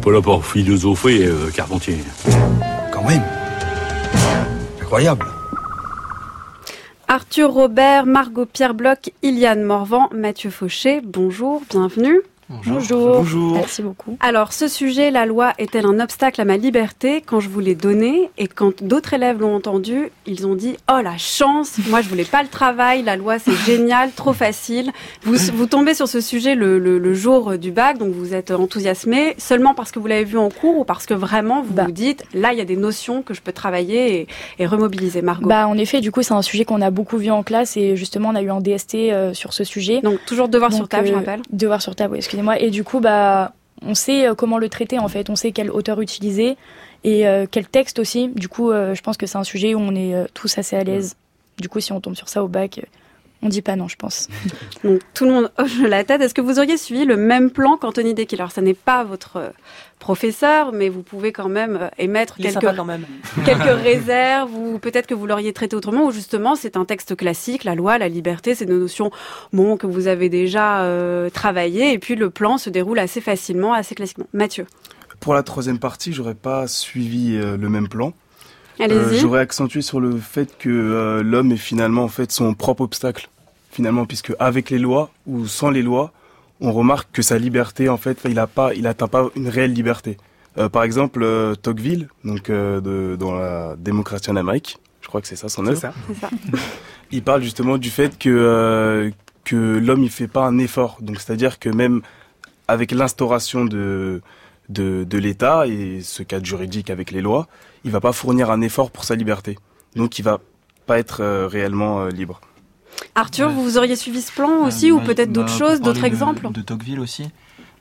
[0.00, 1.98] pas là pour philosopher, euh, Carpentier.
[2.92, 3.22] Quand même.
[4.80, 5.26] Incroyable.
[7.08, 12.20] Arthur Robert, Margot Pierre Bloch, Iliane Morvan, Mathieu Fauché, bonjour, bienvenue.
[12.50, 13.18] Bonjour.
[13.18, 13.52] Bonjour.
[13.54, 14.16] Merci beaucoup.
[14.18, 17.76] Alors, ce sujet, la loi est-elle un obstacle à ma liberté Quand je vous l'ai
[17.76, 22.08] donné et quand d'autres élèves l'ont entendu, ils ont dit Oh la chance Moi, je
[22.08, 24.90] voulais pas le travail, la loi c'est génial, trop facile.
[25.22, 28.50] Vous, vous tombez sur ce sujet le, le- le jour du bac, donc vous êtes
[28.50, 31.84] enthousiasmé seulement parce que vous l'avez vu en cours ou parce que vraiment vous Bah.
[31.84, 34.26] vous dites Là, il y a des notions que je peux travailler et,
[34.58, 35.22] et remobiliser.
[35.22, 35.48] Margot?
[35.48, 37.94] Bah, en effet, du coup, c'est un sujet qu'on a beaucoup vu en classe et
[37.94, 40.00] justement, on a eu un DST euh, sur ce sujet.
[40.00, 41.42] donc, toujours devoir sur table, je euh, rappelle?
[41.52, 42.60] Devoir sur table, oui, excusez-moi.
[42.60, 45.30] Et du coup, bah, on sait euh, comment le traiter en fait.
[45.30, 46.56] On sait quel auteur utiliser
[47.04, 48.28] et euh, quel texte aussi.
[48.28, 50.84] Du coup, euh, je pense que c'est un sujet où on est tous assez à
[50.84, 51.16] l'aise.
[51.58, 52.80] Du coup, si on tombe sur ça au bac,
[53.42, 54.28] on dit pas non, je pense.
[54.84, 56.20] Donc tout le monde hoche la tête.
[56.20, 59.36] Est-ce que vous auriez suivi le même plan qu'Anthony Dekiel Alors ça n'est pas votre
[59.36, 59.48] euh,
[59.98, 63.06] professeur, mais vous pouvez quand même euh, émettre Il quelques, sympa quand même.
[63.44, 67.64] quelques réserves ou peut-être que vous l'auriez traité autrement ou justement c'est un texte classique,
[67.64, 69.10] la loi, la liberté, c'est des notions
[69.52, 73.72] bon, que vous avez déjà euh, travaillées et puis le plan se déroule assez facilement,
[73.72, 74.26] assez classiquement.
[74.34, 74.66] Mathieu,
[75.18, 78.12] Pour la troisième partie, j'aurais pas suivi euh, le même plan.
[78.80, 79.20] Euh, allez-y.
[79.20, 83.28] j'aurais accentué sur le fait que euh, l'homme est finalement en fait son propre obstacle.
[83.70, 86.12] Finalement, puisque avec les lois ou sans les lois,
[86.60, 89.72] on remarque que sa liberté, en fait, il a pas, il atteint pas une réelle
[89.72, 90.16] liberté.
[90.58, 95.20] Euh, par exemple, euh, Tocqueville, donc euh, de, dans la démocratie en Amérique, je crois
[95.20, 95.80] que c'est ça son œuvre.
[96.08, 96.30] C'est ça.
[97.12, 99.10] il parle justement du fait que euh,
[99.44, 100.98] que l'homme il fait pas un effort.
[101.00, 102.02] Donc c'est-à-dire que même
[102.68, 104.20] avec l'instauration de
[104.68, 107.48] de, de l'État et ce cadre juridique avec les lois,
[107.84, 109.58] il va pas fournir un effort pour sa liberté.
[109.96, 110.38] Donc il va
[110.86, 112.40] pas être euh, réellement euh, libre.
[113.14, 113.54] Arthur, Ouais.
[113.54, 116.50] vous auriez suivi ce plan aussi Euh, ou bah, peut-être d'autres bah, choses, d'autres exemples?
[116.52, 117.24] De, Tocqueville aussi.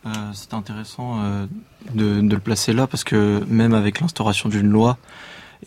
[0.05, 1.45] Euh, c'est intéressant euh,
[1.93, 4.97] de, de le placer là parce que même avec l'instauration d'une loi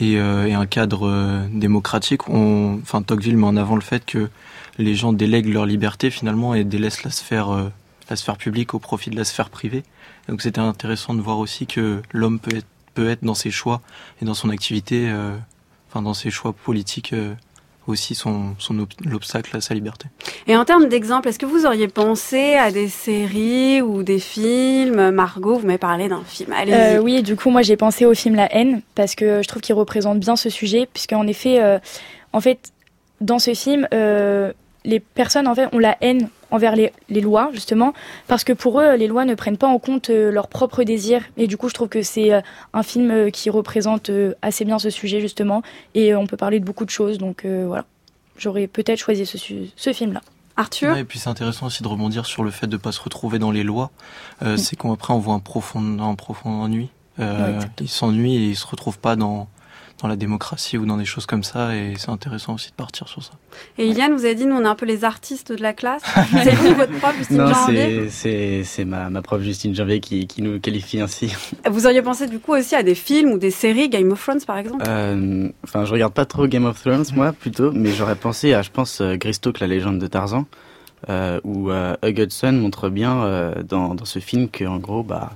[0.01, 4.31] et, et un cadre démocratique, on, enfin Tocqueville met en avant le fait que
[4.79, 7.49] les gens délèguent leur liberté finalement et délaissent la sphère,
[8.09, 9.83] la sphère publique au profit de la sphère privée.
[10.29, 13.83] Donc c'était intéressant de voir aussi que l'homme peut être, peut être dans ses choix
[14.23, 15.37] et dans son activité, euh,
[15.91, 17.35] enfin dans ses choix politiques euh,
[17.87, 20.07] aussi son, son ob- l'obstacle à sa liberté.
[20.47, 25.11] Et en termes d'exemples, est-ce que vous auriez pensé à des séries ou des films?
[25.11, 26.53] Margot, vous m'avez parlé d'un film.
[26.53, 26.75] Allez-y.
[26.75, 29.63] Euh, oui, du coup, moi j'ai pensé au film La haine parce que je trouve
[29.63, 31.79] qu'il représente bien ce sujet, puisque en effet, euh,
[32.33, 32.73] en fait,
[33.21, 34.53] dans ce film, euh,
[34.85, 37.93] les personnes en fait ont la haine envers les, les lois justement
[38.29, 41.23] parce que pour eux, les lois ne prennent pas en compte euh, leurs propres désirs.
[41.37, 42.41] Et du coup, je trouve que c'est euh,
[42.73, 45.63] un film euh, qui représente euh, assez bien ce sujet justement,
[45.95, 47.19] et euh, on peut parler de beaucoup de choses.
[47.19, 47.85] Donc euh, voilà,
[48.37, 50.21] j'aurais peut-être choisi ce, film-là.
[50.57, 50.93] Arthur?
[50.93, 53.01] Ouais, et puis c'est intéressant aussi de rebondir sur le fait de ne pas se
[53.01, 53.91] retrouver dans les lois.
[54.43, 54.59] Euh, Mm.
[54.59, 56.91] C'est qu'après on voit un profond, un profond ennui.
[57.19, 59.49] Euh, Ouais, il s'ennuie et il se retrouve pas dans,
[60.01, 61.77] dans la démocratie ou dans des choses comme ça.
[61.77, 63.33] Et c'est intéressant aussi de partir sur ça.
[63.79, 66.03] et Iliane, vous avez dit, nous on est un peu les artistes de la classe.
[66.43, 70.01] c'est vous votre prof, Justine Non, Janvier c'est- c'est c'est ma, ma prof Justine Janvier
[70.01, 71.33] qui, qui nous qualifie ainsi.
[71.71, 74.41] Vous auriez pensé du coup aussi à des films ou des séries, Game of Thrones
[74.47, 74.85] par exemple?
[74.89, 78.63] Euh, Enfin, je regarde pas trop Game of Thrones, moi, plutôt, mais j'aurais pensé à,
[78.63, 80.47] je pense, euh, Greystoke, la légende de Tarzan,
[81.09, 85.03] euh, où euh, Hugh Hudson montre bien euh, dans, dans ce film que, en gros,
[85.03, 85.33] bah,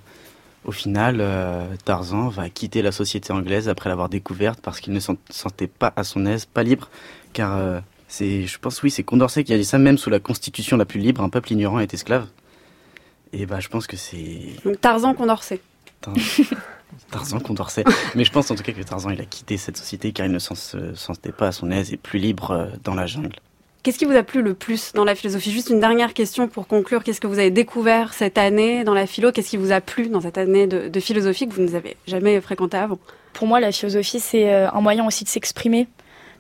[0.67, 5.01] au final, euh, Tarzan va quitter la société anglaise après l'avoir découverte parce qu'il ne
[5.01, 6.91] se sentait pas à son aise, pas libre,
[7.33, 10.19] car euh, c'est, je pense, oui, c'est Condorcet qui a dit ça, même sous la
[10.21, 12.27] constitution la plus libre, un peuple ignorant est esclave.
[13.33, 15.61] Et bah, je pense que c'est Tarzan Condorcet.
[16.01, 16.15] Tar-
[17.11, 17.85] Tarzan Condorcet.
[18.15, 20.33] Mais je pense en tout cas que Tarzan, il a quitté cette société car il
[20.33, 23.37] ne s'en- se sentait pas à son aise et plus libre euh, dans la jungle.
[23.87, 25.53] Qu'est-ce qui vous a plu le plus dans la philosophie?
[25.53, 27.05] Juste une dernière question pour conclure.
[27.05, 29.31] Qu'est-ce que vous avez découvert cette année dans la philo?
[29.31, 32.41] Qu'est-ce qui vous a plu dans cette année de, de philosophie que vous n'avez jamais
[32.41, 32.99] fréquenté avant?
[33.33, 35.87] Pour moi, la philosophie, c'est euh, un moyen aussi de s'exprimer.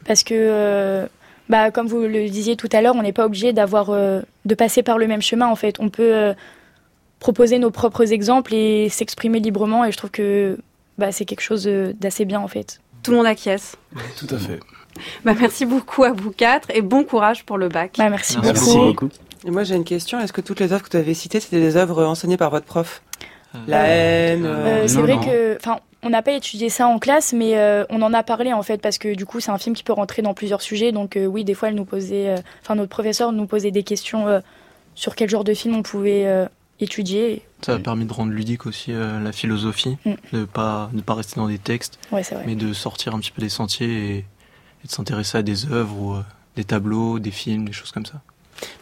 [0.05, 1.06] Parce que, euh,
[1.49, 4.55] bah, comme vous le disiez tout à l'heure, on n'est pas obligé d'avoir, euh, de
[4.56, 5.77] passer par le même chemin, en fait.
[5.79, 6.35] On peut euh,
[7.21, 9.85] proposer nos propres exemples et s'exprimer librement.
[9.85, 10.59] Et je trouve que
[10.99, 11.70] bah, c'est quelque chose
[12.00, 12.81] d'assez bien, en fait.
[13.05, 13.76] Tout le monde acquiesce.
[14.19, 14.59] Tout à fait.
[15.25, 17.94] Bah, merci beaucoup à vous quatre et bon courage pour le bac.
[17.98, 19.06] Bah, merci, Merci beaucoup.
[19.06, 19.08] beaucoup.
[19.46, 20.19] Et moi, j'ai une question.
[20.20, 22.66] Est-ce que toutes les œuvres que tu avais citées, c'était des œuvres enseignées par votre
[22.66, 23.02] prof?
[23.66, 24.44] La haine.
[24.44, 25.20] Euh, euh, c'est vrai non.
[25.25, 28.52] que, enfin, on n'a pas étudié ça en classe, mais euh, on en a parlé
[28.52, 30.93] en fait parce que du coup, c'est un film qui peut rentrer dans plusieurs sujets.
[30.93, 33.82] Donc euh, oui, des fois, elle nous posait, euh, enfin, notre professeur nous posait des
[33.82, 34.40] questions euh,
[34.94, 36.46] sur quel genre de film on pouvait euh,
[36.81, 37.43] étudier.
[37.62, 40.12] Ça a permis de rendre ludique aussi euh, la philosophie, Mm.
[40.32, 42.44] de pas de pas rester dans des textes, Ouais, c'est vrai.
[42.46, 43.88] mais de sortir un petit peu des sentiers
[44.19, 44.25] et,
[44.87, 46.23] de s'intéresser à des œuvres ou euh,
[46.56, 48.21] des tableaux, des films, des choses comme ça.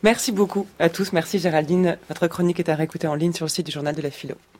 [0.03, 1.13] Merci beaucoup à tous.
[1.13, 1.99] Merci Géraldine.
[2.09, 4.37] Votre chronique est à réécouter en ligne sur le site du journal de la philo.